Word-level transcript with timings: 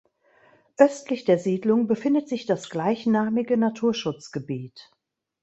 Östlich 0.79 1.25
der 1.25 1.37
Siedlung 1.37 1.85
befindet 1.85 2.27
sich 2.27 2.47
das 2.47 2.71
gleichnamige 2.71 3.55
Naturschutzgebiet. 3.55 4.89